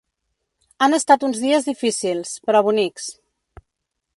Han 0.85 0.95
estat 0.97 1.25
uns 1.27 1.41
dies 1.43 1.67
difícils, 1.71 2.33
però 2.47 2.63
bonics. 2.69 3.07